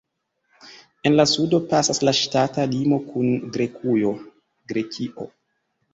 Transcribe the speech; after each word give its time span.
En 1.09 1.17
la 1.19 1.25
sudo 1.31 1.59
pasas 1.73 2.01
la 2.09 2.13
ŝtata 2.21 2.67
limo 2.73 2.99
kun 3.11 3.31
Grekujo 3.59 4.15
(Grekio). 4.73 5.29